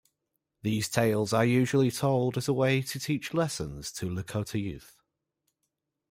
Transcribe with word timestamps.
These 0.63 0.89
tales 0.89 1.31
are 1.31 1.45
usually 1.45 1.91
told 1.91 2.35
as 2.35 2.47
a 2.47 2.53
way 2.53 2.81
to 2.81 2.99
teach 2.99 3.35
lessons 3.35 3.91
to 3.91 4.07
Lakota 4.09 4.59
youth. 4.59 4.97